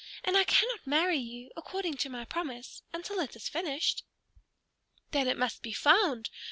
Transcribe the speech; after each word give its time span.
And 0.23 0.35
I 0.35 0.45
cannot 0.45 0.87
marry 0.87 1.19
you, 1.19 1.51
according 1.55 1.93
to 1.97 2.09
my 2.09 2.25
promise, 2.25 2.81
until 2.91 3.19
it 3.19 3.35
is 3.35 3.47
finished." 3.47 4.03
"Then 5.11 5.27
it 5.27 5.37
must 5.37 5.61
be 5.61 5.73
found!" 5.73 6.31